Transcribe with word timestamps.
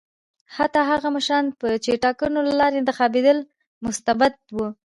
حتی 0.55 0.81
هغه 0.91 1.07
مشران 1.15 1.45
چې 1.83 2.01
ټاکنو 2.03 2.39
له 2.47 2.53
لارې 2.59 2.79
انتخابېدل 2.79 3.37
مستبد 3.83 4.33
وو. 4.55 4.67